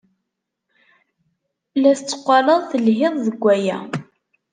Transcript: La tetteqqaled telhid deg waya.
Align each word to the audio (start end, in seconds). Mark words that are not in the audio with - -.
La 1.81 1.91
tetteqqaled 1.97 2.61
telhid 2.71 3.13
deg 3.25 3.37
waya. 3.43 3.77